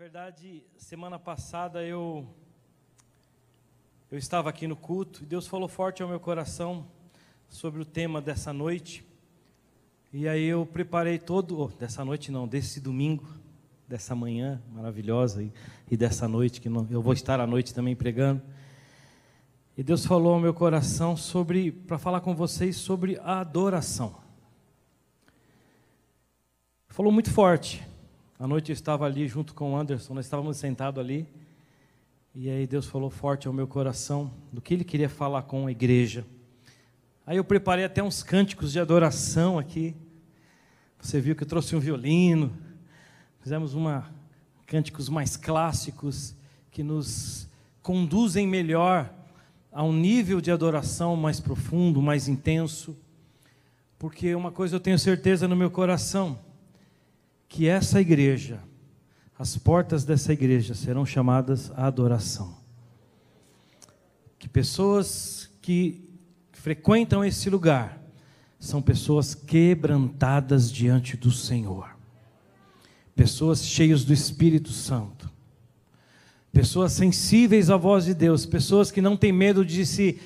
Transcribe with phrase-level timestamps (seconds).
[0.00, 2.26] verdade, semana passada eu
[4.10, 6.86] eu estava aqui no culto e Deus falou forte ao meu coração
[7.50, 9.04] sobre o tema dessa noite.
[10.10, 13.28] E aí eu preparei todo, oh, dessa noite não, desse domingo,
[13.86, 15.52] dessa manhã maravilhosa e,
[15.90, 18.40] e dessa noite que não, eu vou estar à noite também pregando.
[19.76, 24.16] E Deus falou ao meu coração sobre para falar com vocês sobre a adoração.
[26.88, 27.89] Falou muito forte.
[28.40, 31.28] À noite eu estava ali junto com o Anderson, nós estávamos sentados ali.
[32.34, 35.70] E aí Deus falou forte ao meu coração do que ele queria falar com a
[35.70, 36.24] igreja.
[37.26, 39.94] Aí eu preparei até uns cânticos de adoração aqui.
[40.98, 42.50] Você viu que eu trouxe um violino.
[43.40, 44.10] Fizemos uma
[44.66, 46.34] cânticos mais clássicos
[46.70, 47.46] que nos
[47.82, 49.12] conduzem melhor
[49.70, 52.96] a um nível de adoração mais profundo, mais intenso.
[53.98, 56.38] Porque uma coisa eu tenho certeza no meu coração,
[57.50, 58.62] que essa igreja,
[59.36, 62.56] as portas dessa igreja serão chamadas à adoração.
[64.38, 66.08] Que pessoas que
[66.52, 68.00] frequentam esse lugar
[68.58, 71.90] são pessoas quebrantadas diante do Senhor,
[73.16, 75.28] pessoas cheias do Espírito Santo,
[76.52, 80.20] pessoas sensíveis à voz de Deus, pessoas que não têm medo de se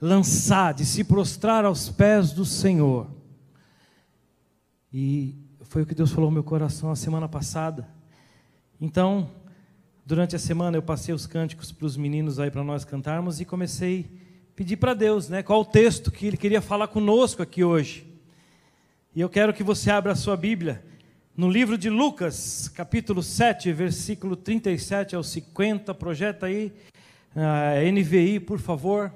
[0.00, 3.10] lançar, de se prostrar aos pés do Senhor.
[4.92, 5.41] E
[5.72, 7.88] foi o que Deus falou no meu coração a semana passada.
[8.78, 9.30] Então,
[10.04, 13.46] durante a semana eu passei os cânticos para os meninos aí para nós cantarmos e
[13.46, 14.04] comecei
[14.50, 18.06] a pedir para Deus, né, qual o texto que ele queria falar conosco aqui hoje.
[19.16, 20.84] E eu quero que você abra a sua Bíblia
[21.34, 26.70] no livro de Lucas, capítulo 7, versículo 37 ao 50, projeta aí
[27.34, 29.10] a NVI, por favor,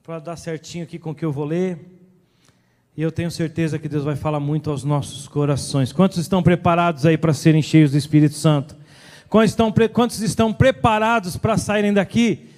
[0.00, 1.95] para dar certinho aqui com o que eu vou ler.
[2.96, 5.92] E eu tenho certeza que Deus vai falar muito aos nossos corações.
[5.92, 8.74] Quantos estão preparados aí para serem cheios do Espírito Santo?
[9.28, 12.48] Quantos estão, quantos estão preparados para saírem daqui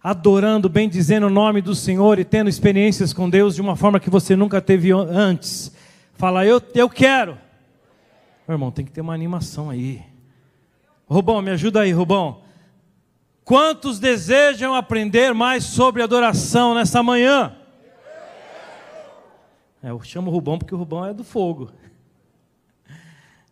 [0.00, 3.98] adorando, bem dizendo o nome do Senhor e tendo experiências com Deus de uma forma
[3.98, 5.72] que você nunca teve antes?
[6.14, 7.32] Fala, eu, eu quero.
[8.46, 10.02] Meu irmão, tem que ter uma animação aí.
[11.08, 12.42] Rubão, me ajuda aí, Rubão.
[13.42, 17.56] Quantos desejam aprender mais sobre adoração nessa manhã?
[19.82, 21.70] É, eu chamo o Rubão porque o Rubão é do fogo.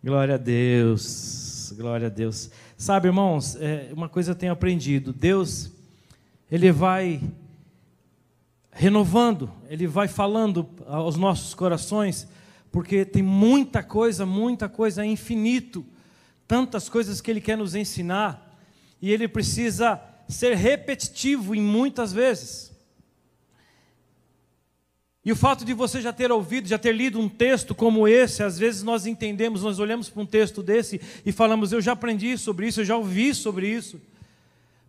[0.05, 2.51] Glória a Deus, glória a Deus.
[2.77, 5.71] Sabe, irmãos, é, uma coisa eu tenho aprendido: Deus,
[6.51, 7.23] Ele vai
[8.71, 12.29] renovando, Ele vai falando aos nossos corações,
[12.71, 15.83] porque tem muita coisa, muita coisa, é infinito,
[16.47, 18.61] tantas coisas que Ele quer nos ensinar,
[19.01, 22.71] e Ele precisa ser repetitivo em muitas vezes.
[25.29, 28.43] E o fato de você já ter ouvido, já ter lido um texto como esse,
[28.43, 32.39] às vezes nós entendemos, nós olhamos para um texto desse e falamos, eu já aprendi
[32.39, 34.01] sobre isso, eu já ouvi sobre isso.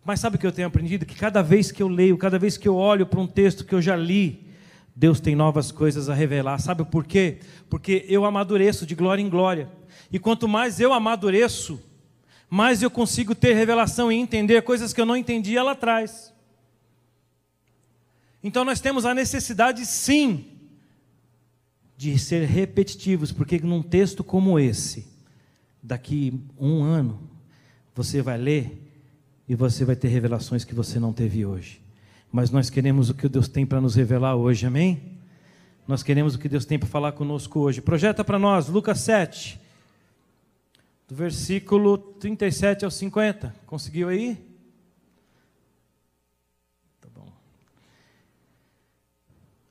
[0.02, 1.04] Mas sabe o que eu tenho aprendido?
[1.04, 3.74] Que cada vez que eu leio, cada vez que eu olho para um texto que
[3.74, 4.46] eu já li,
[4.96, 6.58] Deus tem novas coisas a revelar.
[6.58, 7.40] Sabe por quê?
[7.68, 9.68] Porque eu amadureço de glória em glória.
[10.10, 11.78] E quanto mais eu amadureço,
[12.48, 16.32] mais eu consigo ter revelação e entender coisas que eu não entendia lá atrás.
[18.42, 20.46] Então nós temos a necessidade, sim,
[21.96, 25.06] de ser repetitivos, porque num texto como esse,
[25.82, 27.20] daqui um ano,
[27.94, 28.90] você vai ler
[29.46, 31.80] e você vai ter revelações que você não teve hoje.
[32.32, 35.18] Mas nós queremos o que Deus tem para nos revelar hoje, amém?
[35.86, 37.80] Nós queremos o que Deus tem para falar conosco hoje.
[37.80, 39.60] Projeta para nós, Lucas 7,
[41.08, 43.54] do versículo 37 ao 50.
[43.66, 44.38] Conseguiu aí?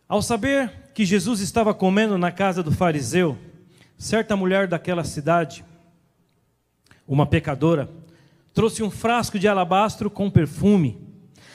[0.10, 3.38] Ao saber que Jesus estava comendo na casa do fariseu,
[3.96, 5.64] certa mulher daquela cidade,
[7.08, 7.88] uma pecadora,
[8.52, 11.00] trouxe um frasco de alabastro com perfume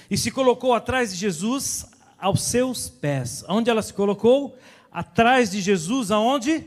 [0.08, 1.84] e se colocou atrás de Jesus
[2.16, 3.44] aos seus pés.
[3.48, 4.56] Onde ela se colocou?
[4.92, 6.64] Atrás de Jesus, aonde?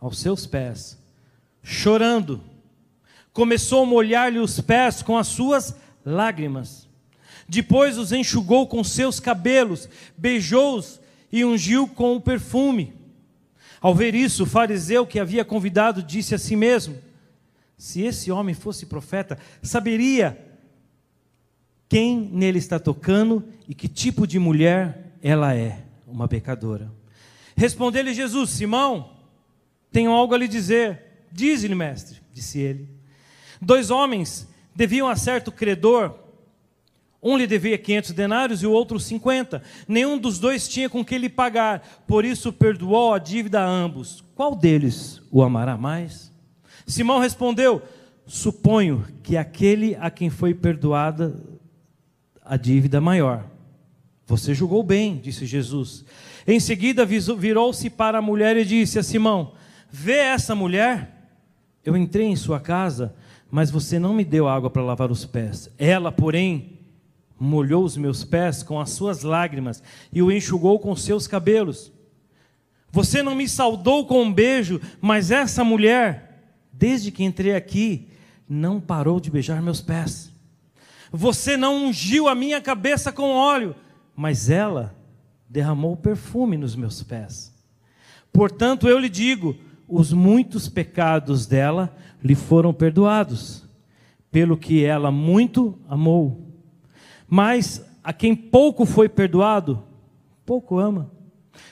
[0.00, 0.96] Aos seus pés.
[1.64, 2.40] Chorando,
[3.32, 5.74] começou a molhar-lhe os pés com as suas
[6.06, 6.87] lágrimas
[7.48, 11.00] depois os enxugou com seus cabelos, beijou-os
[11.32, 12.92] e ungiu com o perfume.
[13.80, 16.96] Ao ver isso, o fariseu que havia convidado disse a si mesmo:
[17.76, 20.38] Se esse homem fosse profeta, saberia
[21.88, 26.92] quem nele está tocando e que tipo de mulher ela é, uma pecadora.
[27.56, 29.10] Respondeu-lhe Jesus: Simão,
[29.90, 31.06] tenho algo a lhe dizer.
[31.30, 32.88] Diz-lhe, mestre, disse ele.
[33.60, 36.27] Dois homens deviam a certo credor
[37.22, 39.62] um lhe devia 500 denários e o outro 50.
[39.86, 44.24] Nenhum dos dois tinha com que lhe pagar, por isso perdoou a dívida a ambos.
[44.34, 46.32] Qual deles o amará mais?
[46.86, 47.82] Simão respondeu:
[48.26, 51.42] Suponho que aquele a quem foi perdoada
[52.44, 53.44] a dívida maior.
[54.26, 56.04] Você julgou bem, disse Jesus.
[56.46, 59.52] Em seguida virou-se para a mulher e disse a Simão:
[59.90, 61.14] Vê essa mulher?
[61.84, 63.14] Eu entrei em sua casa,
[63.50, 65.70] mas você não me deu água para lavar os pés.
[65.78, 66.77] Ela, porém,
[67.38, 69.82] molhou os meus pés com as suas lágrimas
[70.12, 71.92] e o enxugou com seus cabelos.
[72.90, 76.42] Você não me saudou com um beijo, mas essa mulher,
[76.72, 78.08] desde que entrei aqui,
[78.48, 80.32] não parou de beijar meus pés.
[81.12, 83.74] Você não ungiu a minha cabeça com óleo,
[84.16, 84.94] mas ela
[85.48, 87.52] derramou perfume nos meus pés.
[88.32, 89.56] Portanto, eu lhe digo:
[89.86, 93.66] os muitos pecados dela lhe foram perdoados,
[94.30, 96.47] pelo que ela muito amou.
[97.28, 99.82] Mas a quem pouco foi perdoado,
[100.46, 101.10] pouco ama.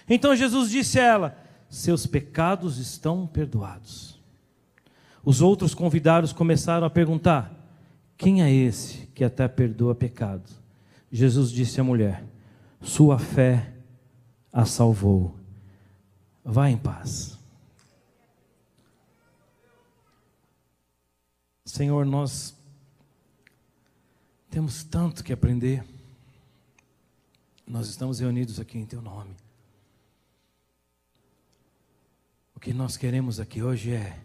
[0.09, 1.39] Então Jesus disse a ela:
[1.69, 4.21] Seus pecados estão perdoados.
[5.25, 7.53] Os outros convidados começaram a perguntar:
[8.17, 10.61] Quem é esse que até perdoa pecados?
[11.11, 12.25] Jesus disse à mulher:
[12.81, 13.73] sua fé
[14.53, 15.35] a salvou.
[16.45, 17.39] Vá em paz.
[21.65, 22.56] Senhor, nós
[24.57, 25.85] temos tanto que aprender.
[27.67, 29.37] Nós estamos reunidos aqui em Teu nome.
[32.55, 34.19] O que nós queremos aqui hoje é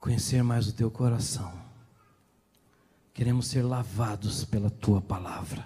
[0.00, 1.52] conhecer mais o Teu coração.
[3.14, 5.64] Queremos ser lavados pela Tua palavra.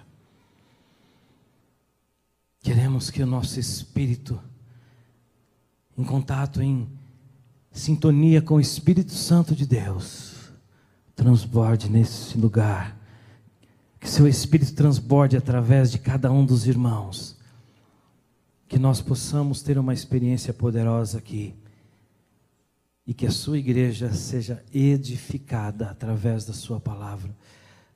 [2.61, 4.39] Queremos que o nosso espírito,
[5.97, 6.87] em contato, em
[7.71, 10.32] sintonia com o Espírito Santo de Deus,
[11.15, 12.97] transborde nesse lugar.
[13.99, 17.37] Que seu espírito transborde através de cada um dos irmãos.
[18.67, 21.55] Que nós possamos ter uma experiência poderosa aqui.
[23.05, 27.35] E que a sua igreja seja edificada através da sua palavra.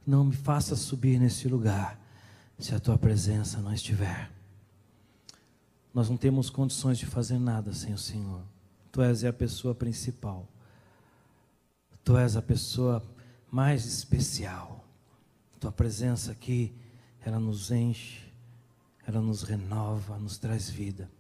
[0.06, 2.00] Não me faça subir nesse lugar
[2.60, 4.32] se a tua presença não estiver.
[5.94, 8.42] Nós não temos condições de fazer nada sem o Senhor.
[8.92, 10.48] Tu és a pessoa principal.
[12.08, 13.04] Tu és a pessoa
[13.52, 14.82] mais especial.
[15.60, 16.74] Tua presença aqui,
[17.20, 18.22] ela nos enche,
[19.06, 21.12] ela nos renova, nos traz vida.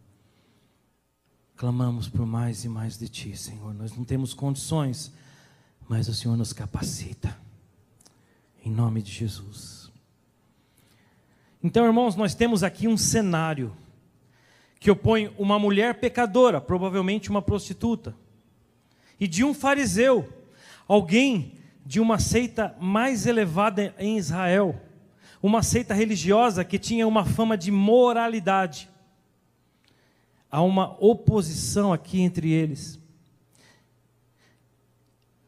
[1.57, 3.73] Clamamos por mais e mais de Ti, Senhor.
[3.73, 5.11] Nós não temos condições,
[5.89, 7.37] mas o Senhor nos capacita.
[8.63, 9.91] Em nome de Jesus.
[11.61, 13.75] Então, irmãos, nós temos aqui um cenário
[14.79, 18.15] que opõe uma mulher pecadora, provavelmente uma prostituta,
[19.19, 20.46] e de um fariseu,
[20.87, 21.53] alguém
[21.85, 24.79] de uma seita mais elevada em Israel,
[25.41, 28.89] uma seita religiosa que tinha uma fama de moralidade.
[30.49, 32.99] Há uma oposição aqui entre eles.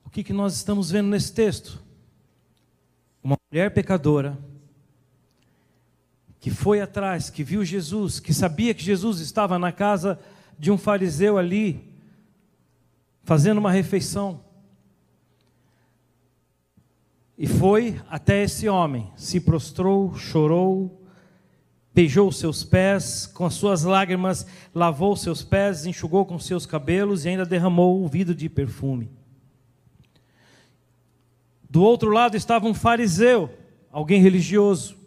[0.06, 1.82] O que, que nós estamos vendo nesse texto?
[3.24, 4.38] Uma mulher pecadora
[6.40, 10.20] que foi atrás, que viu Jesus, que sabia que Jesus estava na casa
[10.58, 11.94] de um fariseu ali,
[13.24, 14.42] fazendo uma refeição.
[17.40, 21.02] E foi até esse homem, se prostrou, chorou,
[21.94, 24.46] beijou seus pés, com as suas lágrimas
[24.76, 29.10] lavou seus pés, enxugou com seus cabelos e ainda derramou o vidro de perfume.
[31.70, 33.50] Do outro lado estava um fariseu,
[33.90, 34.98] alguém religioso,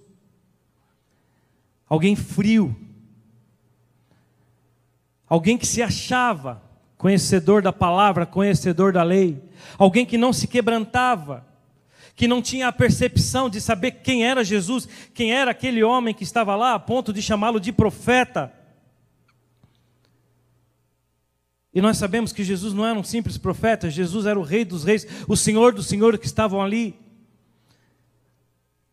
[1.87, 2.75] alguém frio,
[5.29, 6.63] alguém que se achava
[6.97, 9.39] conhecedor da palavra, conhecedor da lei,
[9.77, 11.52] alguém que não se quebrantava,
[12.15, 16.25] que não tinha a percepção de saber quem era Jesus, quem era aquele homem que
[16.25, 18.53] estava lá, a ponto de chamá-lo de profeta.
[21.75, 24.85] E nós sabemos que Jesus não era um simples profeta, Jesus era o Rei dos
[24.85, 27.01] Reis, o Senhor dos Senhores que estavam ali.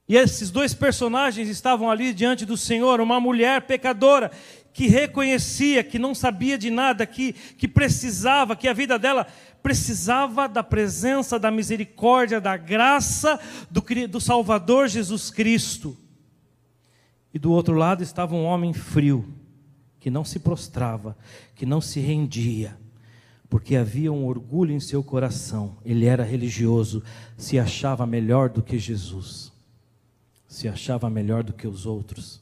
[0.08, 4.32] E esses dois personagens estavam ali diante do Senhor, uma mulher pecadora
[4.74, 9.28] que reconhecia que não sabia de nada, que, que precisava, que a vida dela
[9.62, 13.40] precisava da presença, da misericórdia, da graça
[13.70, 15.96] do, do Salvador Jesus Cristo.
[17.34, 19.34] E do outro lado estava um homem frio,
[20.00, 21.18] que não se prostrava,
[21.56, 22.78] que não se rendia,
[23.50, 25.78] porque havia um orgulho em seu coração.
[25.86, 27.04] Ele era religioso,
[27.38, 29.52] se achava melhor do que Jesus
[30.50, 32.42] se achava melhor do que os outros.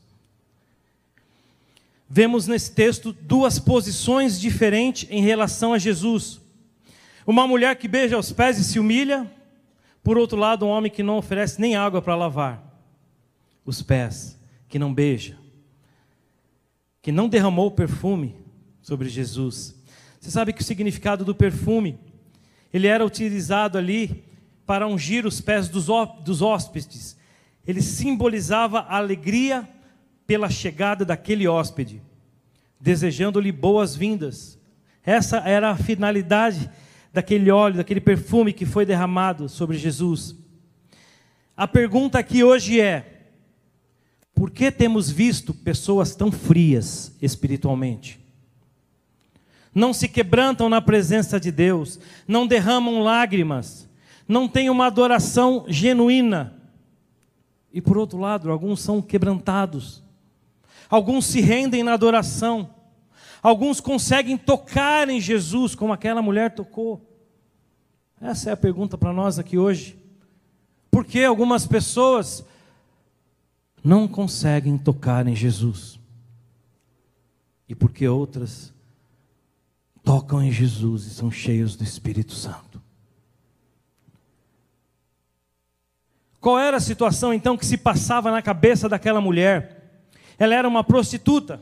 [2.09, 6.39] Vemos nesse texto duas posições diferentes em relação a Jesus.
[7.27, 9.29] Uma mulher que beija os pés e se humilha,
[10.01, 12.63] por outro lado, um homem que não oferece nem água para lavar
[13.65, 15.37] os pés, que não beija,
[17.01, 18.33] que não derramou perfume
[18.81, 19.75] sobre Jesus.
[20.21, 21.99] Você sabe que o significado do perfume,
[22.73, 24.23] ele era utilizado ali
[24.65, 25.87] para ungir os pés dos,
[26.23, 27.17] dos hóspedes.
[27.67, 29.67] Ele simbolizava a alegria
[30.25, 32.01] pela chegada daquele hóspede,
[32.79, 34.57] desejando-lhe boas-vindas.
[35.03, 36.69] Essa era a finalidade
[37.17, 40.35] daquele óleo, daquele perfume que foi derramado sobre Jesus.
[41.55, 43.23] A pergunta aqui hoje é:
[44.35, 48.19] por que temos visto pessoas tão frias espiritualmente?
[49.73, 53.89] Não se quebrantam na presença de Deus, não derramam lágrimas,
[54.27, 56.53] não têm uma adoração genuína.
[57.73, 60.03] E por outro lado, alguns são quebrantados,
[60.87, 62.69] alguns se rendem na adoração,
[63.41, 67.06] alguns conseguem tocar em Jesus como aquela mulher tocou.
[68.21, 69.97] Essa é a pergunta para nós aqui hoje.
[70.89, 72.43] Por que algumas pessoas
[73.87, 75.97] não conseguem tocar em Jesus.
[77.69, 78.73] E porque outras
[80.03, 82.81] tocam em Jesus e são cheios do Espírito Santo.
[86.41, 90.03] Qual era a situação então que se passava na cabeça daquela mulher?
[90.37, 91.61] Ela era uma prostituta.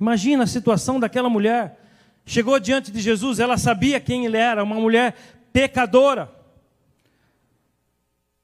[0.00, 1.78] Imagina a situação daquela mulher.
[2.24, 5.16] Chegou diante de Jesus, ela sabia quem ele era, uma mulher
[5.52, 6.30] pecadora.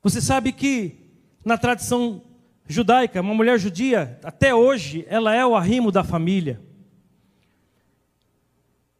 [0.02, 0.96] Você sabe que
[1.44, 2.22] na tradição
[2.68, 6.60] judaica, uma mulher judia, até hoje, ela é o arrimo da família.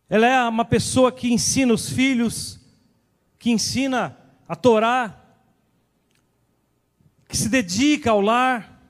[0.08, 2.60] Ela é uma pessoa que ensina os filhos,
[3.38, 4.16] que ensina
[4.48, 5.20] a Torá,
[7.28, 8.80] que se dedica ao lar.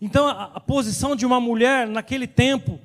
[0.00, 2.80] Então, a, a posição de uma mulher naquele tempo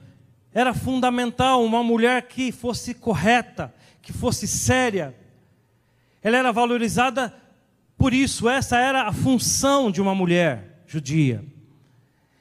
[0.53, 5.15] era fundamental, uma mulher que fosse correta, que fosse séria.
[6.23, 7.33] Ela era valorizada
[7.97, 11.45] por isso, essa era a função de uma mulher judia.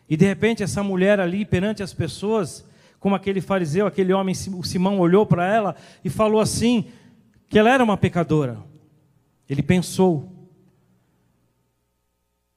[0.08, 2.64] E de repente essa mulher ali perante as pessoas,
[2.98, 6.86] como aquele fariseu, aquele homem, o Simão olhou para ela e falou assim,
[7.48, 8.58] que ela era uma pecadora.
[9.48, 10.30] Ele pensou.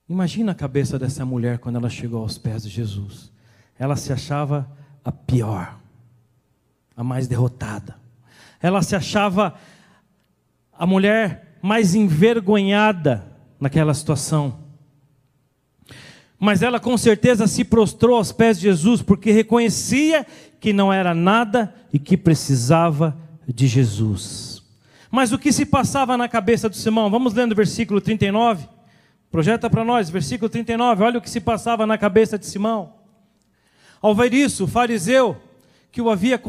[0.08, 3.32] Imagina a cabeça dessa mulher quando ela chegou aos pés de Jesus.
[3.78, 4.70] Ela se achava
[5.04, 5.78] a pior,
[6.96, 7.98] a mais derrotada.
[8.62, 9.56] Ela se achava
[10.78, 13.26] a mulher mais envergonhada
[13.60, 14.60] naquela situação.
[16.40, 20.26] Mas ela com certeza se prostrou aos pés de Jesus, porque reconhecia
[20.60, 23.18] que não era nada e que precisava
[23.48, 24.64] de Jesus.
[25.10, 27.10] Mas o que se passava na cabeça do Simão?
[27.10, 28.68] Vamos lendo o versículo 39.
[29.32, 31.04] Projeta para nós, versículo 39.
[31.04, 32.94] Olha o que se passava na cabeça de Simão.
[34.02, 35.38] Ao ver isso, o fariseu
[35.92, 36.40] que o havia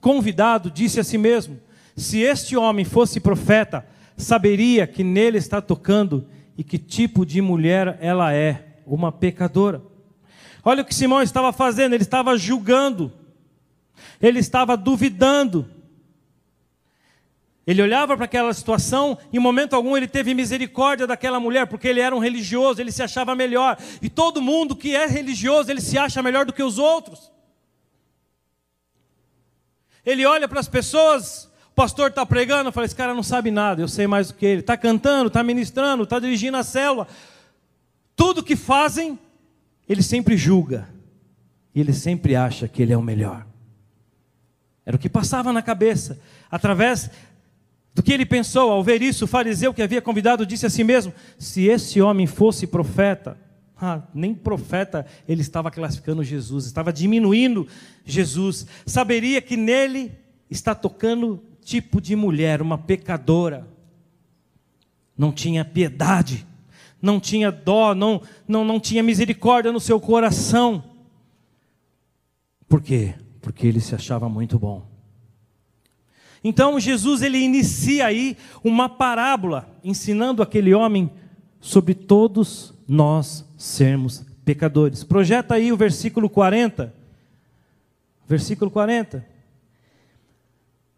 [0.00, 1.58] convidado disse a si mesmo:
[1.96, 7.98] Se este homem fosse profeta, saberia que nele está tocando e que tipo de mulher
[8.00, 9.82] ela é uma pecadora.
[10.64, 13.12] Olha o que Simão estava fazendo, ele estava julgando,
[14.20, 15.68] ele estava duvidando.
[17.64, 22.00] Ele olhava para aquela situação, em momento algum ele teve misericórdia daquela mulher, porque ele
[22.00, 23.78] era um religioso, ele se achava melhor.
[24.00, 27.30] E todo mundo que é religioso, ele se acha melhor do que os outros.
[30.04, 33.88] Ele olha para as pessoas, pastor está pregando, fala: esse cara não sabe nada, eu
[33.88, 34.60] sei mais do que ele.
[34.60, 37.06] Está cantando, está ministrando, está dirigindo a célula.
[38.14, 39.18] Tudo que fazem,
[39.88, 40.88] ele sempre julga.
[41.74, 43.46] E ele sempre acha que ele é o melhor.
[44.84, 46.20] Era o que passava na cabeça.
[46.50, 47.10] Através
[47.94, 50.84] do que ele pensou, ao ver isso, o fariseu que havia convidado disse a si
[50.84, 53.38] mesmo: se esse homem fosse profeta,
[53.80, 57.66] ah, nem profeta ele estava classificando Jesus, estava diminuindo
[58.04, 58.66] Jesus.
[58.86, 60.12] Saberia que nele
[60.50, 63.66] está tocando tipo de mulher, uma pecadora.
[65.16, 66.46] Não tinha piedade
[67.02, 70.84] não tinha dó, não, não, não tinha misericórdia no seu coração.
[72.68, 73.14] Por quê?
[73.40, 74.86] Porque ele se achava muito bom.
[76.44, 81.10] Então Jesus ele inicia aí uma parábola ensinando aquele homem
[81.60, 85.02] sobre todos nós sermos pecadores.
[85.02, 86.94] Projeta aí o versículo 40.
[88.28, 89.26] Versículo 40.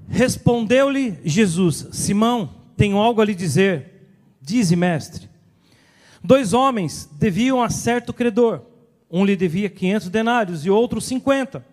[0.09, 4.09] Respondeu-lhe Jesus: Simão, tenho algo a lhe dizer.
[4.41, 5.29] Dize, mestre.
[6.23, 8.63] Dois homens deviam a certo credor.
[9.11, 11.65] Um lhe devia 500 denários e outro 50.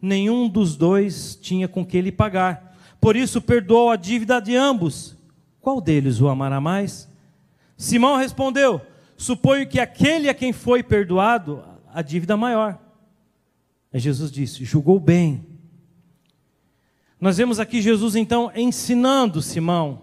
[0.00, 2.76] Nenhum dos dois tinha com que lhe pagar.
[3.00, 5.16] Por isso perdoou a dívida de ambos.
[5.60, 7.08] Qual deles o amará mais?
[7.76, 8.80] Simão respondeu:
[9.16, 11.62] Suponho que aquele a quem foi perdoado
[11.92, 12.78] a dívida maior.
[13.92, 15.55] Aí Jesus disse: Julgou bem.
[17.20, 20.02] Nós vemos aqui Jesus então ensinando Simão,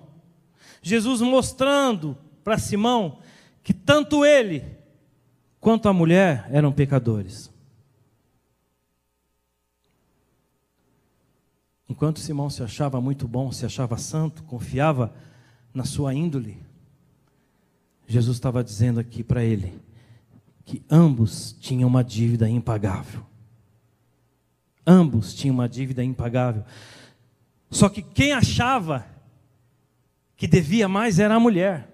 [0.82, 3.20] Jesus mostrando para Simão
[3.62, 4.64] que tanto ele
[5.60, 7.52] quanto a mulher eram pecadores.
[11.88, 15.14] Enquanto Simão se achava muito bom, se achava santo, confiava
[15.74, 16.58] na sua índole,
[18.08, 19.80] Jesus estava dizendo aqui para ele
[20.66, 23.26] que ambos tinham uma dívida impagável.
[24.86, 26.64] Ambos tinham uma dívida impagável.
[27.74, 29.06] Só que quem achava
[30.38, 31.90] que devia mais era a mulher.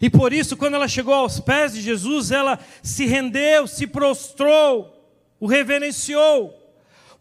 [0.00, 4.90] E por isso, quando ela chegou aos pés de Jesus, ela se rendeu, se prostrou,
[5.38, 6.64] o reverenciou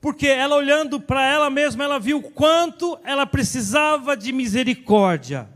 [0.03, 5.48] porque ela olhando para ela mesma, ela viu quanto ela precisava de misericórdia.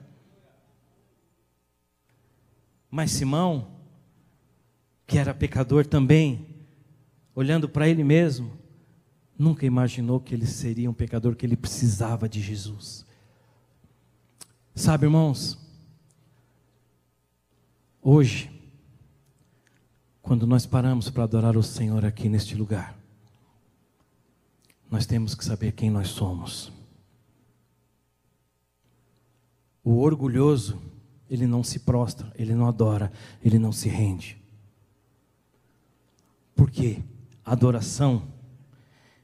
[2.89, 3.67] Mas Simão,
[5.05, 6.47] que era pecador também,
[7.35, 8.56] olhando para ele mesmo,
[9.37, 13.05] nunca imaginou que ele seria um pecador, que ele precisava de Jesus.
[14.73, 15.57] Sabe, irmãos,
[18.01, 18.51] hoje,
[20.21, 22.97] quando nós paramos para adorar o Senhor aqui neste lugar,
[24.89, 26.71] nós temos que saber quem nós somos.
[29.83, 30.81] O orgulhoso,
[31.29, 33.11] ele não se prostra, ele não adora,
[33.43, 34.41] ele não se rende.
[36.55, 37.03] Porque
[37.45, 38.36] adoração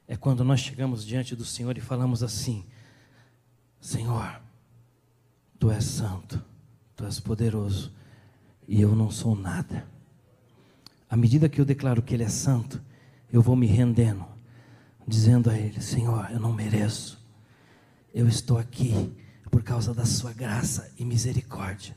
[0.06, 2.64] é quando nós chegamos diante do Senhor e falamos assim:
[3.80, 4.40] Senhor,
[5.58, 6.42] tu és santo,
[6.94, 7.92] tu és poderoso,
[8.68, 9.86] e eu não sou nada.
[11.08, 12.82] À medida que eu declaro que Ele é santo,
[13.32, 14.24] eu vou me rendendo,
[15.06, 17.22] dizendo a Ele: Senhor, eu não mereço,
[18.12, 19.12] eu estou aqui
[19.50, 21.96] por causa da Sua graça e misericórdia.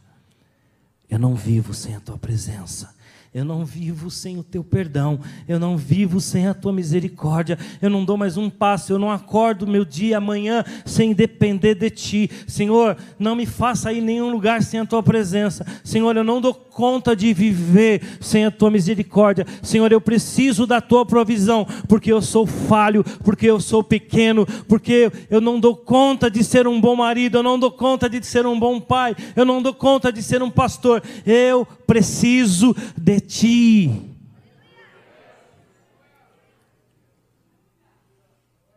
[1.10, 2.96] Eu não vivo sem a Tua presença.
[3.34, 7.90] Eu não vivo sem o teu perdão, eu não vivo sem a tua misericórdia, eu
[7.90, 12.32] não dou mais um passo, eu não acordo meu dia amanhã sem depender de ti.
[12.48, 15.66] Senhor, não me faça ir em nenhum lugar sem a tua presença.
[15.84, 19.48] Senhor, eu não dou conta de viver sem a tua misericórdia.
[19.64, 25.12] Senhor, eu preciso da tua provisão, porque eu sou falho, porque eu sou pequeno, porque
[25.28, 28.46] eu não dou conta de ser um bom marido, eu não dou conta de ser
[28.46, 31.02] um bom pai, eu não dou conta de ser um pastor.
[31.26, 33.92] Eu preciso de ti.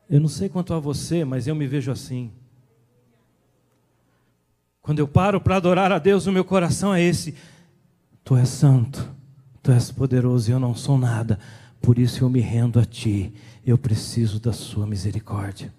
[0.09, 2.33] Eu não sei quanto a você, mas eu me vejo assim.
[4.81, 7.35] Quando eu paro para adorar a Deus, o meu coração é esse:
[8.31, 9.11] Tu és santo,
[9.61, 11.37] Tu és poderoso e eu não sou nada,
[11.83, 13.35] por isso eu me rendo a Ti,
[13.66, 15.75] eu preciso da Sua misericórdia.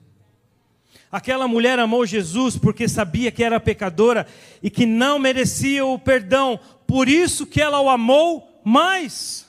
[1.10, 4.28] Aquela mulher amou Jesus porque sabia que era pecadora
[4.62, 9.48] e que não merecia o perdão, por isso que ela o amou mais.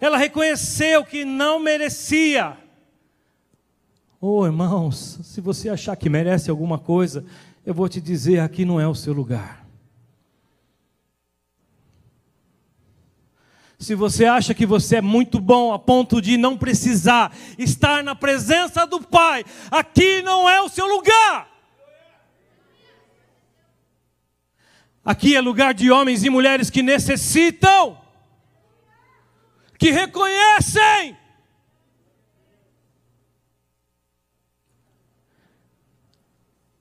[0.00, 2.56] Ela reconheceu que não merecia.
[4.18, 7.26] Oh, irmãos, se você achar que merece alguma coisa,
[7.66, 9.63] eu vou te dizer: aqui não é o seu lugar.
[13.84, 18.14] Se você acha que você é muito bom a ponto de não precisar estar na
[18.14, 21.50] presença do Pai, aqui não é o seu lugar.
[25.04, 28.00] Aqui é lugar de homens e mulheres que necessitam,
[29.78, 31.14] que reconhecem.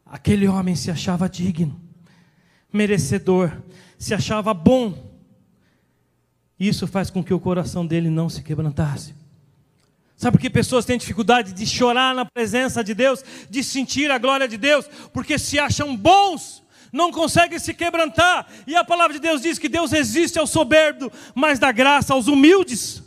[0.06, 1.82] Aquele homem se achava digno,
[2.72, 3.62] merecedor,
[4.00, 5.13] se achava bom.
[6.68, 9.14] Isso faz com que o coração dele não se quebrantasse.
[10.16, 14.18] Sabe por que pessoas têm dificuldade de chorar na presença de Deus, de sentir a
[14.18, 14.86] glória de Deus?
[15.12, 18.48] Porque se acham bons não conseguem se quebrantar.
[18.66, 22.28] E a palavra de Deus diz que Deus resiste ao soberbo, mas dá graça aos
[22.28, 23.04] humildes.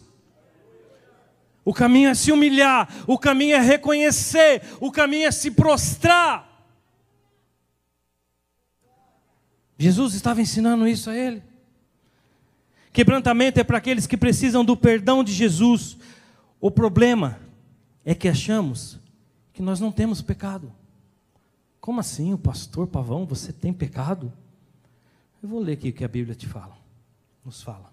[1.65, 6.47] O caminho é se humilhar, o caminho é reconhecer, o caminho é se prostrar.
[9.79, 11.56] Jesus estava ensinando isso a ele.
[12.97, 15.99] Quebrantamento é para aqueles que precisam do perdão de Jesus.
[16.59, 17.39] O problema
[18.07, 18.99] é que achamos
[19.53, 20.73] que nós não temos pecado.
[21.79, 24.33] Como assim, o pastor Pavão, você tem pecado?
[25.43, 26.75] Eu vou ler aqui o que a Bíblia te fala,
[27.45, 27.93] nos fala.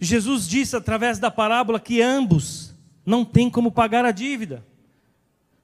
[0.00, 4.64] Jesus disse através da parábola que ambos não têm como pagar a dívida.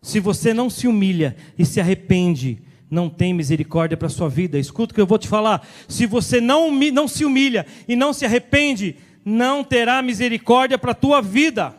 [0.03, 2.63] Se você não se humilha e se arrepende,
[2.95, 4.59] não tem misericórdia para a sua vida.
[4.59, 5.67] Escuta o que eu vou te falar.
[5.89, 10.95] Se você não, não se humilha e não se arrepende, não terá misericórdia para a
[10.95, 11.75] tua vida.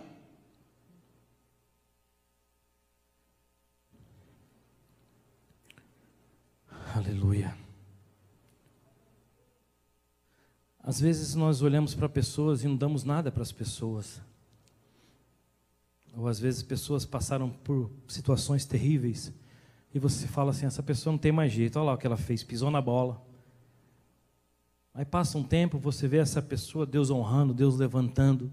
[6.93, 7.55] Aleluia.
[10.83, 14.21] Às vezes nós olhamos para pessoas e não damos nada para as pessoas.
[16.15, 19.33] Ou às vezes pessoas passaram por situações terríveis
[19.95, 22.17] e você fala assim: essa pessoa não tem mais jeito, olha lá o que ela
[22.17, 23.19] fez, pisou na bola.
[24.93, 28.51] Aí passa um tempo, você vê essa pessoa, Deus honrando, Deus levantando.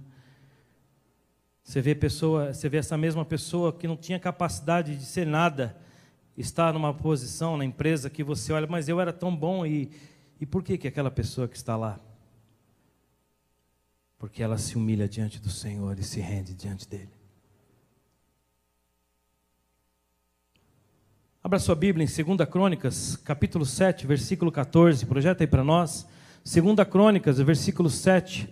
[1.63, 5.77] Você vê pessoa, você vê essa mesma pessoa que não tinha capacidade de ser nada,
[6.37, 9.91] está numa posição na empresa que você olha, mas eu era tão bom e
[10.43, 12.01] e por que que aquela pessoa que está lá?
[14.19, 17.22] Porque ela se humilha diante do Senhor e se rende diante dele.
[21.45, 25.05] Abra sua Bíblia em 2 Crônicas, capítulo 7, versículo 14.
[25.05, 26.07] Projeta aí para nós.
[26.45, 28.49] 2 Crônicas, versículo 7.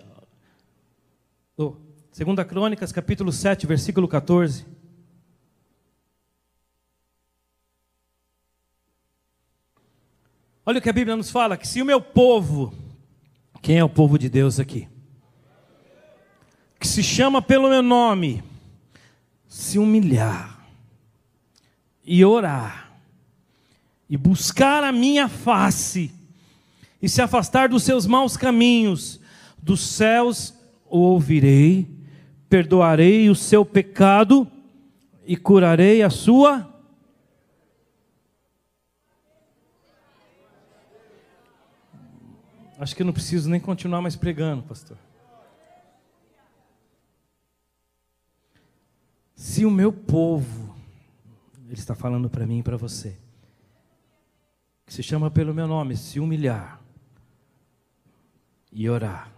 [1.57, 1.77] Oh,
[2.13, 4.67] 2 Crônicas, capítulo 7, versículo 14.
[10.67, 12.75] Olha o que a Bíblia nos fala: que se o meu povo,
[13.63, 14.89] quem é o povo de Deus aqui?
[16.81, 18.43] Que se chama pelo meu nome,
[19.47, 20.60] se humilhar
[22.13, 22.91] e orar,
[24.09, 26.13] e buscar a minha face,
[27.01, 29.21] e se afastar dos seus maus caminhos,
[29.57, 30.53] dos céus
[30.89, 31.89] o ouvirei,
[32.49, 34.51] perdoarei o seu pecado
[35.25, 36.67] e curarei a sua
[42.77, 44.97] Acho que eu não preciso nem continuar mais pregando, pastor.
[49.37, 50.70] Se o meu povo,
[51.71, 53.17] ele está falando para mim e para você,
[54.85, 56.83] que se chama pelo meu nome, se humilhar
[58.73, 59.33] e orar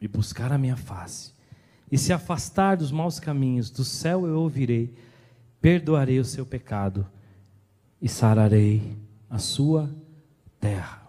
[0.00, 1.34] e buscar a minha face
[1.90, 4.94] e se afastar dos maus caminhos, do céu eu ouvirei,
[5.60, 7.04] perdoarei o seu pecado
[8.00, 8.96] e sararei
[9.28, 9.92] a sua
[10.60, 11.02] terra.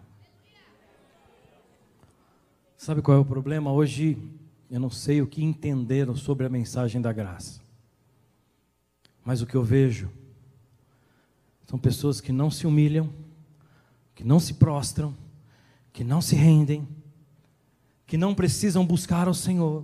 [2.76, 3.72] Sabe qual é o problema?
[3.72, 4.18] Hoje
[4.72, 7.62] eu não sei o que entenderam sobre a mensagem da graça.
[9.24, 10.10] Mas o que eu vejo
[11.74, 13.12] são pessoas que não se humilham,
[14.14, 15.18] que não se prostram,
[15.92, 16.88] que não se rendem,
[18.06, 19.84] que não precisam buscar ao Senhor,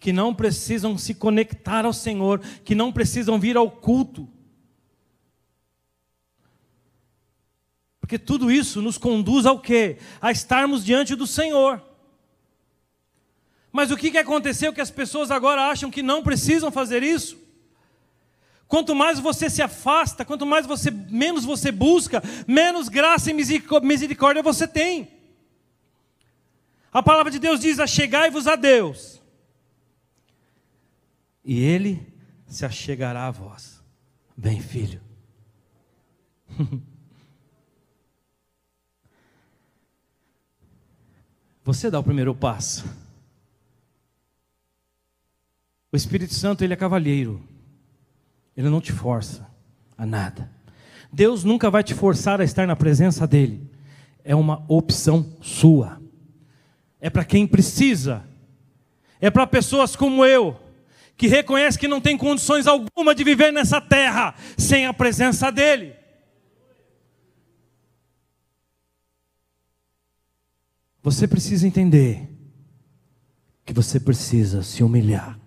[0.00, 4.26] que não precisam se conectar ao Senhor, que não precisam vir ao culto,
[8.00, 9.98] Porque tudo isso nos conduz ao quê?
[10.22, 11.82] A estarmos diante do Senhor.
[13.72, 17.43] Mas o que, que aconteceu que as pessoas agora acham que não precisam fazer isso?
[18.66, 24.42] Quanto mais você se afasta, quanto mais você menos você busca, menos graça e misericórdia
[24.42, 25.08] você tem.
[26.92, 29.20] A palavra de Deus diz: "Achegai-vos a Deus,
[31.44, 32.06] e ele
[32.46, 33.82] se achegará a vós".
[34.36, 35.00] Bem, filho.
[41.64, 42.84] Você dá o primeiro passo.
[45.90, 47.42] O Espírito Santo, ele é cavalheiro.
[48.56, 49.46] Ele não te força
[49.96, 50.50] a nada.
[51.12, 53.70] Deus nunca vai te forçar a estar na presença dele.
[54.24, 56.00] É uma opção sua.
[57.00, 58.24] É para quem precisa.
[59.20, 60.60] É para pessoas como eu,
[61.16, 65.94] que reconhece que não tem condições alguma de viver nessa terra sem a presença dele.
[71.02, 72.28] Você precisa entender
[73.64, 75.38] que você precisa se humilhar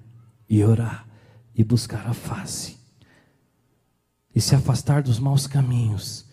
[0.50, 1.08] e orar
[1.56, 2.77] e buscar a face
[4.38, 6.24] e se afastar dos maus caminhos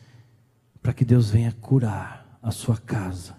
[0.83, 3.35] para que Deus venha curar a sua casa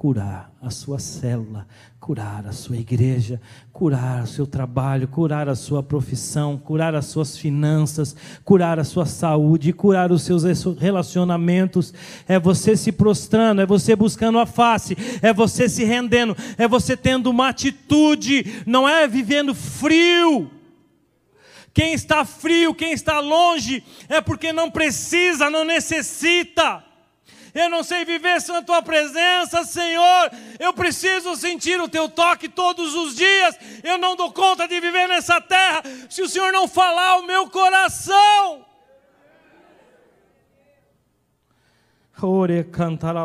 [0.00, 1.66] curar a sua célula,
[2.00, 3.38] curar a sua igreja,
[3.70, 9.04] curar o seu trabalho, curar a sua profissão, curar as suas finanças, curar a sua
[9.04, 10.42] saúde, curar os seus
[10.78, 11.92] relacionamentos.
[12.26, 16.96] É você se prostrando, é você buscando a face, é você se rendendo, é você
[16.96, 20.50] tendo uma atitude, não é vivendo frio.
[21.80, 26.84] Quem está frio, quem está longe, é porque não precisa, não necessita.
[27.54, 30.30] Eu não sei viver sem a tua presença, Senhor.
[30.58, 33.56] Eu preciso sentir o teu toque todos os dias.
[33.82, 37.48] Eu não dou conta de viver nessa terra se o Senhor não falar o meu
[37.48, 38.66] coração.
[42.20, 43.16] Ore cantar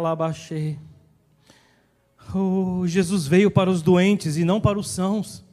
[2.34, 5.45] Oh, Jesus veio para os doentes e não para os sãos.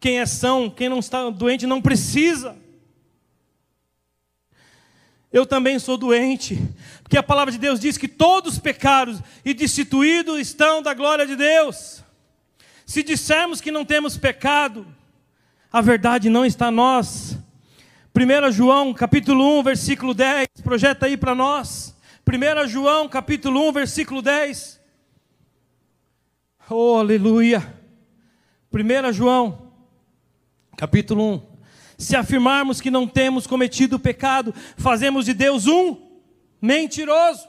[0.00, 2.56] Quem é são, quem não está doente não precisa.
[5.30, 6.58] Eu também sou doente,
[7.02, 11.36] porque a palavra de Deus diz que todos pecados e destituídos estão da glória de
[11.36, 12.02] Deus.
[12.86, 14.86] Se dissermos que não temos pecado,
[15.70, 17.36] a verdade não está em nós.
[18.16, 21.94] 1 João capítulo 1, versículo 10, projeta aí para nós.
[22.26, 24.80] 1 João capítulo 1, versículo 10.
[26.70, 27.74] Oh, aleluia.
[28.72, 29.67] 1 João
[30.78, 31.42] capítulo 1,
[31.98, 35.96] se afirmarmos que não temos cometido pecado, fazemos de Deus um
[36.62, 37.48] mentiroso.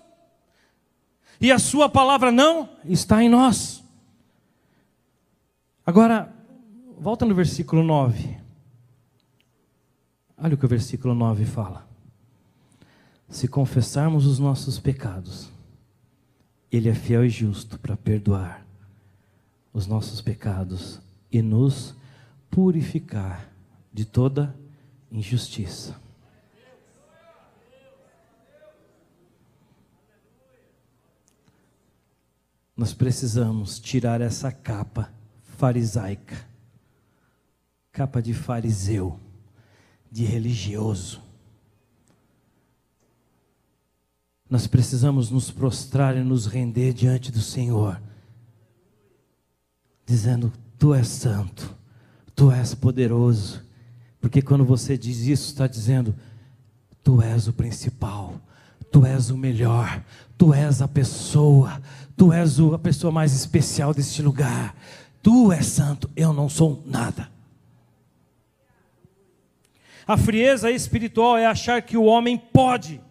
[1.40, 3.84] E a Sua palavra não está em nós.
[5.86, 6.34] Agora,
[7.00, 8.40] volta no versículo 9.
[10.36, 11.88] Olha o que o versículo 9 fala.
[13.30, 15.50] Se confessarmos os nossos pecados,
[16.72, 18.66] Ele é fiel e justo para perdoar
[19.72, 21.00] os nossos pecados
[21.32, 21.99] e nos
[22.50, 23.52] purificar
[23.92, 24.56] de toda
[25.12, 25.96] injustiça.
[32.76, 35.12] Nós precisamos tirar essa capa
[35.58, 36.48] farisaica,
[37.92, 39.20] capa de fariseu,
[40.10, 41.22] de religioso.
[44.50, 48.02] Nós precisamos nos prostrar e nos render diante do Senhor,
[50.06, 51.78] dizendo: Tu és santo,
[52.40, 53.62] Tu és poderoso,
[54.22, 56.16] porque quando você diz isso, está dizendo:
[57.04, 58.40] Tu és o principal,
[58.90, 60.02] Tu és o melhor,
[60.38, 61.82] Tu és a pessoa,
[62.16, 64.74] Tu és a pessoa mais especial deste lugar.
[65.22, 67.30] Tu és santo, eu não sou nada.
[70.08, 73.02] A frieza espiritual é achar que o homem pode.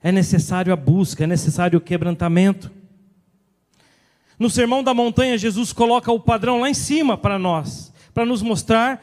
[0.00, 2.70] É necessário a busca, é necessário o quebrantamento.
[4.38, 8.42] No Sermão da Montanha, Jesus coloca o padrão lá em cima para nós, para nos
[8.42, 9.02] mostrar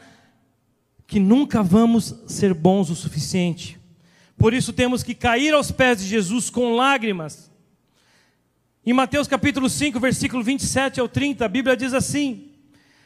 [1.06, 3.78] que nunca vamos ser bons o suficiente.
[4.36, 7.52] Por isso temos que cair aos pés de Jesus com lágrimas
[8.84, 12.50] em Mateus capítulo 5, versículo 27 ao 30, a Bíblia diz assim: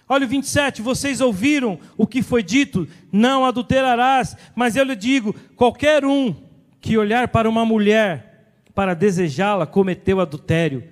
[0.09, 5.35] Olha o 27, vocês ouviram o que foi dito, não adulterarás, mas eu lhe digo:
[5.55, 6.35] qualquer um
[6.81, 10.83] que olhar para uma mulher para desejá-la cometeu adultério,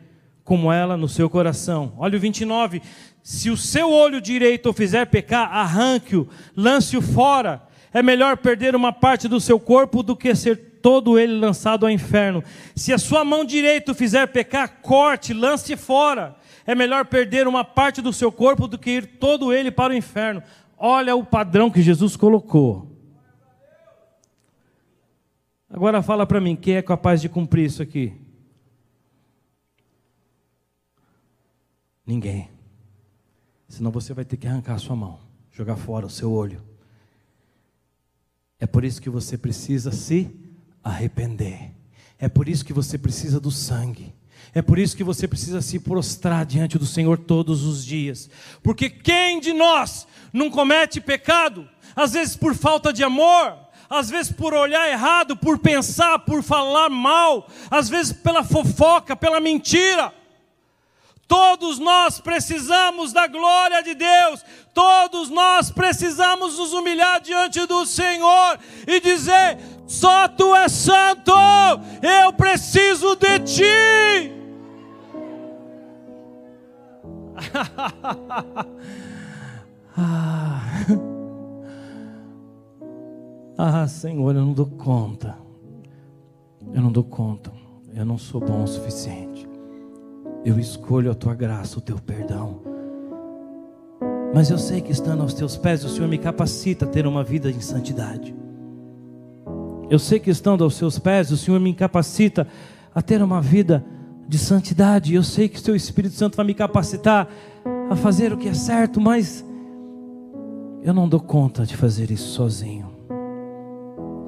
[0.44, 1.94] como ela no seu coração.
[1.96, 2.82] Olha o 29,
[3.22, 7.62] se o seu olho direito o fizer pecar, arranque-o, lance-o fora.
[7.92, 11.90] É melhor perder uma parte do seu corpo do que ser todo ele lançado ao
[11.90, 12.44] inferno.
[12.76, 16.36] Se a sua mão direita fizer pecar, corte, lance fora.
[16.66, 19.96] É melhor perder uma parte do seu corpo do que ir todo ele para o
[19.96, 20.42] inferno.
[20.76, 22.90] Olha o padrão que Jesus colocou.
[25.70, 28.23] Agora fala para mim, quem é capaz de cumprir isso aqui?
[32.06, 32.50] Ninguém.
[33.68, 35.18] Senão você vai ter que arrancar a sua mão,
[35.50, 36.62] jogar fora o seu olho.
[38.60, 40.30] É por isso que você precisa se
[40.82, 41.72] arrepender.
[42.18, 44.14] É por isso que você precisa do sangue.
[44.54, 48.30] É por isso que você precisa se prostrar diante do Senhor todos os dias.
[48.62, 51.68] Porque quem de nós não comete pecado?
[51.96, 53.56] Às vezes por falta de amor,
[53.88, 59.40] às vezes por olhar errado, por pensar, por falar mal, às vezes pela fofoca, pela
[59.40, 60.12] mentira.
[61.26, 68.58] Todos nós precisamos da glória de Deus, todos nós precisamos nos humilhar diante do Senhor
[68.86, 71.32] e dizer: só tu és santo,
[72.02, 74.32] eu preciso de ti.
[79.96, 80.60] ah.
[83.58, 85.38] ah, Senhor, eu não dou conta.
[86.72, 87.52] Eu não dou conta.
[87.94, 89.53] Eu não sou bom o suficiente.
[90.44, 92.60] Eu escolho a tua graça, o teu perdão.
[94.34, 97.22] Mas eu sei que estando aos teus pés, o Senhor me capacita a ter uma
[97.22, 98.34] vida em santidade.
[99.88, 102.46] Eu sei que estando aos seus pés, o Senhor me incapacita
[102.94, 103.84] a ter uma vida
[104.26, 105.14] de santidade.
[105.14, 107.28] Eu sei que o seu Espírito Santo vai me capacitar
[107.88, 109.44] a fazer o que é certo, mas
[110.82, 112.92] eu não dou conta de fazer isso sozinho.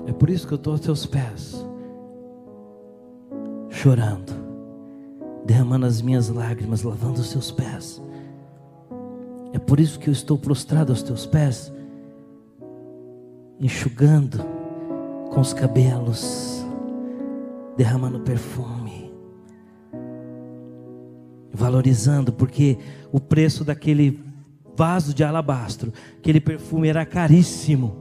[0.06, 1.66] É por isso que eu estou aos teus pés,
[3.68, 4.32] chorando,
[5.46, 8.02] derramando as minhas lágrimas, lavando os seus pés.
[9.52, 11.72] É por isso que eu estou prostrado aos teus pés,
[13.60, 14.44] enxugando
[15.32, 16.66] com os cabelos,
[17.76, 19.12] derramando perfume,
[21.52, 22.76] valorizando, porque
[23.12, 24.20] o preço daquele
[24.74, 27.96] vaso de alabastro, aquele perfume era caríssimo.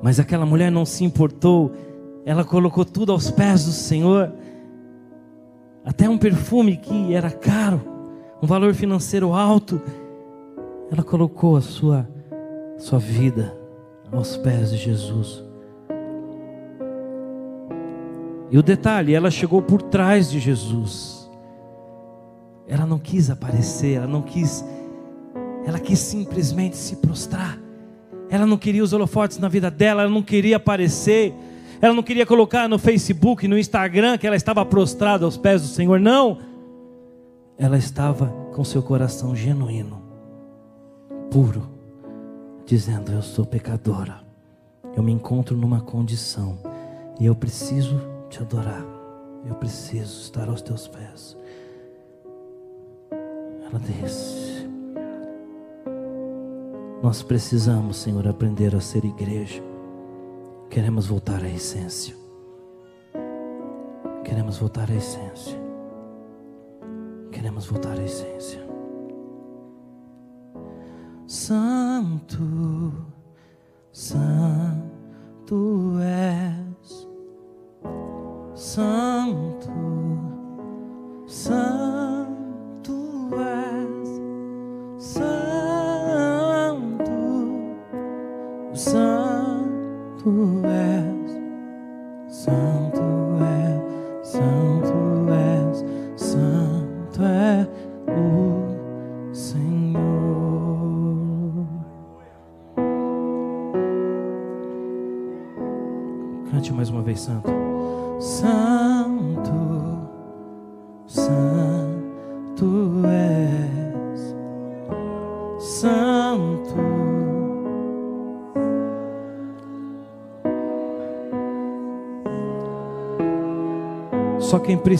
[0.00, 1.72] Mas aquela mulher não se importou,
[2.24, 4.32] ela colocou tudo aos pés do Senhor,
[5.84, 7.82] até um perfume que era caro,
[8.42, 9.80] um valor financeiro alto,
[10.90, 12.08] ela colocou a sua,
[12.78, 13.56] sua vida
[14.10, 15.44] aos pés de Jesus.
[18.50, 21.28] E o detalhe, ela chegou por trás de Jesus.
[22.68, 24.64] Ela não quis aparecer, ela não quis,
[25.66, 27.58] ela quis simplesmente se prostrar.
[28.30, 31.34] Ela não queria os holofotes na vida dela, ela não queria aparecer,
[31.80, 35.68] ela não queria colocar no Facebook, no Instagram que ela estava prostrada aos pés do
[35.68, 36.38] Senhor, não.
[37.56, 40.02] Ela estava com seu coração genuíno,
[41.30, 41.68] puro,
[42.66, 44.20] dizendo: Eu sou pecadora,
[44.96, 46.58] eu me encontro numa condição
[47.20, 48.84] e eu preciso te adorar.
[49.46, 51.36] Eu preciso estar aos teus pés.
[53.10, 54.66] Ela disse:
[57.02, 59.62] Nós precisamos, Senhor, aprender a ser igreja.
[60.70, 62.16] Queremos voltar à essência.
[64.24, 65.58] Queremos voltar à essência.
[67.30, 68.64] Queremos voltar à essência.
[71.26, 72.92] Santo,
[73.92, 77.08] Santo és,
[78.54, 79.03] Santo,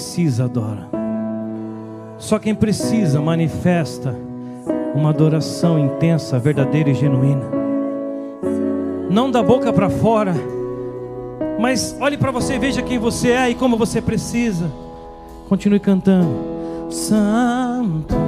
[0.04, 0.86] precisa adora.
[2.18, 4.14] Só quem precisa manifesta
[4.94, 7.44] uma adoração intensa, verdadeira e genuína.
[9.10, 10.34] Não da boca para fora,
[11.58, 14.70] mas olhe para você, veja quem você é e como você precisa.
[15.48, 16.36] Continue cantando.
[16.90, 18.23] Santo.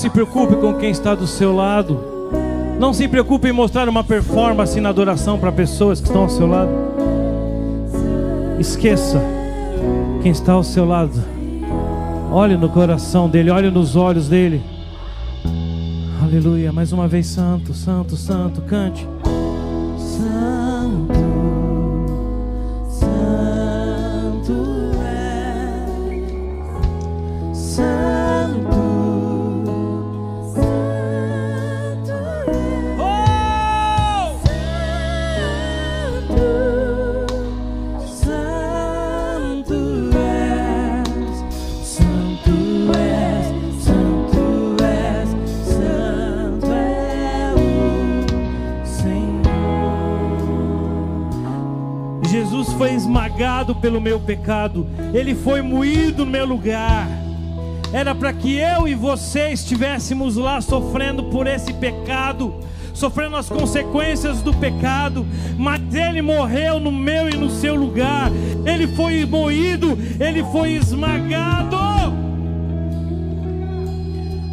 [0.00, 2.00] Se preocupe com quem está do seu lado.
[2.78, 6.46] Não se preocupe em mostrar uma performance na adoração para pessoas que estão ao seu
[6.46, 6.70] lado.
[8.58, 9.20] Esqueça
[10.22, 11.22] quem está ao seu lado.
[12.32, 14.62] Olhe no coração dele, olhe nos olhos dele.
[16.22, 16.72] Aleluia.
[16.72, 19.06] Mais uma vez, Santo, Santo, Santo, cante.
[53.40, 57.08] Esmagado pelo meu pecado, ele foi moído no meu lugar.
[57.90, 62.54] Era para que eu e você estivéssemos lá sofrendo por esse pecado,
[62.92, 65.26] sofrendo as consequências do pecado,
[65.56, 68.30] mas ele morreu no meu e no seu lugar.
[68.66, 71.78] Ele foi moído, ele foi esmagado.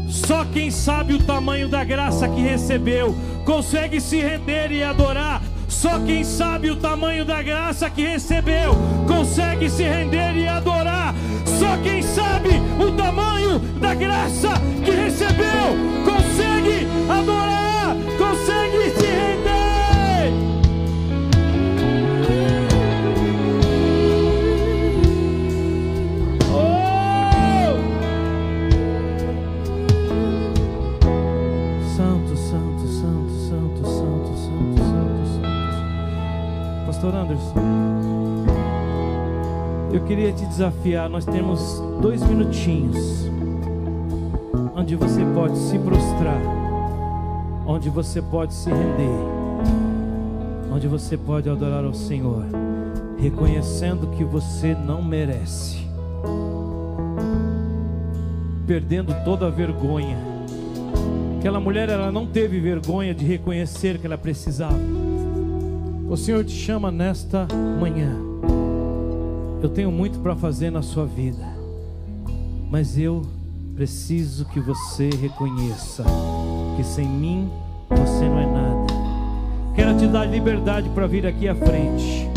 [0.09, 3.13] Só quem sabe o tamanho da graça que recebeu
[3.45, 5.36] consegue se render e adorar.
[5.67, 8.75] Só quem sabe o tamanho da graça que recebeu
[9.07, 11.13] consegue se render e adorar.
[11.45, 12.49] Só quem sabe
[12.79, 14.49] o tamanho da graça
[14.83, 16.16] que recebeu consegue
[37.07, 37.53] Pastor Anderson,
[39.93, 41.09] eu queria te desafiar.
[41.09, 43.29] Nós temos dois minutinhos
[44.75, 46.41] onde você pode se prostrar,
[47.65, 49.09] onde você pode se render,
[50.69, 52.43] onde você pode adorar ao Senhor,
[53.17, 55.77] reconhecendo que você não merece,
[58.65, 60.17] perdendo toda a vergonha.
[61.39, 64.96] Aquela mulher, ela não teve vergonha de reconhecer que ela precisava.
[66.09, 67.45] O Senhor te chama nesta
[67.81, 68.15] manhã.
[69.61, 71.45] Eu tenho muito para fazer na sua vida,
[72.71, 73.23] mas eu
[73.75, 76.05] preciso que você reconheça
[76.77, 77.51] que sem mim
[77.89, 78.93] você não é nada.
[79.75, 82.36] Quero te dar liberdade para vir aqui à frente.